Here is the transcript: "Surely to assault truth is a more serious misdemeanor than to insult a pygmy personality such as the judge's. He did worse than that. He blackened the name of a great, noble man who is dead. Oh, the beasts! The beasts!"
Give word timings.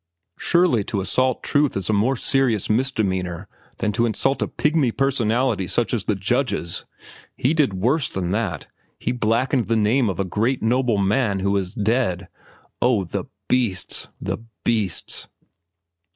"Surely 0.39 0.83
to 0.83 0.99
assault 0.99 1.43
truth 1.43 1.77
is 1.77 1.87
a 1.87 1.93
more 1.93 2.15
serious 2.15 2.71
misdemeanor 2.71 3.47
than 3.77 3.91
to 3.91 4.07
insult 4.07 4.41
a 4.41 4.47
pygmy 4.47 4.89
personality 4.91 5.67
such 5.67 5.93
as 5.93 6.05
the 6.05 6.15
judge's. 6.15 6.85
He 7.37 7.53
did 7.53 7.75
worse 7.75 8.09
than 8.09 8.31
that. 8.31 8.65
He 8.97 9.11
blackened 9.11 9.67
the 9.67 9.75
name 9.75 10.09
of 10.09 10.19
a 10.19 10.25
great, 10.25 10.63
noble 10.63 10.97
man 10.97 11.41
who 11.41 11.55
is 11.55 11.75
dead. 11.75 12.29
Oh, 12.81 13.03
the 13.03 13.25
beasts! 13.47 14.07
The 14.19 14.39
beasts!" 14.63 15.27